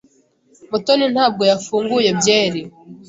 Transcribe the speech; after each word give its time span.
Mutoni 0.71 1.05
ntabwo 1.13 1.43
yafunguye 1.51 2.09
byeri. 2.19 2.61